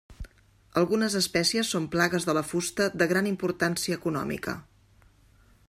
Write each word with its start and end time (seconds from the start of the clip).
Algunes 0.79 1.17
espècies 1.19 1.73
són 1.75 1.85
plagues 1.95 2.25
de 2.29 2.35
la 2.37 2.43
fusta 2.53 2.87
de 3.03 3.09
gran 3.13 3.29
importància 3.33 3.99
econòmica. 4.01 4.57